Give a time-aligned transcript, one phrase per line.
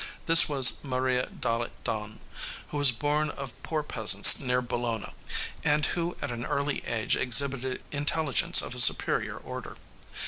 [0.25, 2.21] This was Maria dalle Donne,
[2.69, 5.13] who was born of poor peasants near Bologna,
[5.63, 9.75] and who at an early age exhibited intelligence of a superior order.